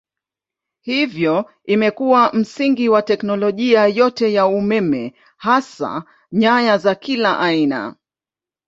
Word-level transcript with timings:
Hivyo 0.81 1.49
imekuwa 1.65 2.33
msingi 2.33 2.89
wa 2.89 3.01
teknolojia 3.01 3.87
yote 3.87 4.33
ya 4.33 4.45
umeme 4.47 5.13
hasa 5.37 6.03
nyaya 6.31 6.77
za 6.77 6.95
kila 6.95 7.39
aina. 7.39 7.95